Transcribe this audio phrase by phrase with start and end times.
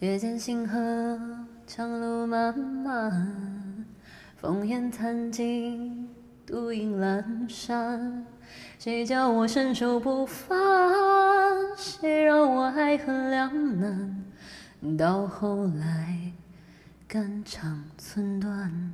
[0.00, 1.18] 夜间星河，
[1.66, 3.86] 长路漫漫，
[4.42, 6.10] 烽烟残尽，
[6.44, 8.26] 独影阑珊。
[8.78, 10.54] 谁叫我身手不凡？
[11.78, 14.22] 谁让我爱恨两难？
[14.98, 16.30] 到后来，
[17.08, 18.92] 肝肠寸断。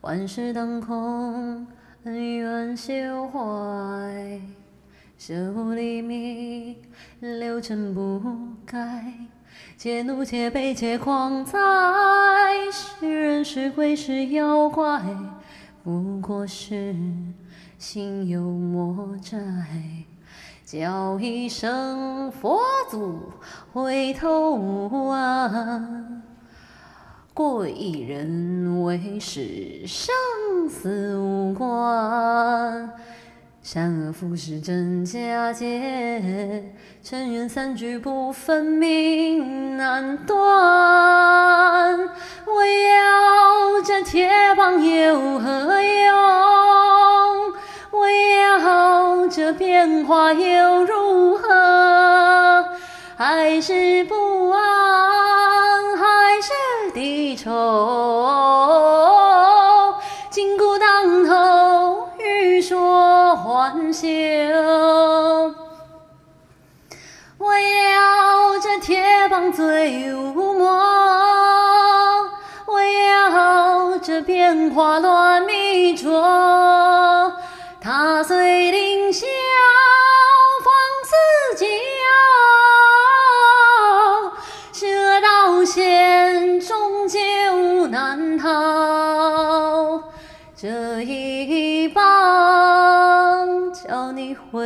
[0.00, 1.66] 万事当空，
[2.04, 4.40] 恩怨休怀。
[5.18, 6.76] 舍黎明，
[7.20, 8.18] 流尘不
[8.64, 9.28] 改。
[9.76, 11.58] 且怒且悲且狂哉！
[12.70, 15.02] 是人是鬼是妖怪，
[15.82, 16.94] 不过是
[17.78, 19.38] 心有魔债。
[20.64, 22.58] 叫一声佛
[22.90, 23.30] 祖，
[23.74, 26.22] 回头无岸，
[27.34, 30.14] 过一人为是，生
[30.70, 32.90] 死无关。
[33.62, 36.64] 善恶浮世真假界，
[37.00, 40.36] 尘缘散聚不分明难断。
[42.44, 47.52] 我要这铁棒有何用？
[47.92, 52.66] 我要这变化又如何？
[53.16, 56.02] 还是不安，还
[56.42, 56.50] 是
[56.92, 58.61] 低头？
[67.38, 70.70] 我要这铁棒最无魔，
[72.66, 77.34] 我要这变化乱迷浊，
[77.82, 79.26] 踏碎凌霄
[80.64, 80.72] 放
[81.04, 81.12] 自
[81.58, 81.66] 脚，
[84.72, 90.02] 这道险终究难逃，
[90.56, 92.11] 这一棒。
[94.34, 94.61] 回。